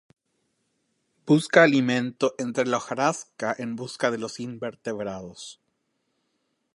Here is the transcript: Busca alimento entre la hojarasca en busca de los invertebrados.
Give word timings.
Busca 1.27 1.61
alimento 1.61 2.33
entre 2.39 2.65
la 2.65 2.77
hojarasca 2.77 3.53
en 3.55 3.75
busca 3.75 4.09
de 4.09 4.17
los 4.17 4.39
invertebrados. 4.39 5.61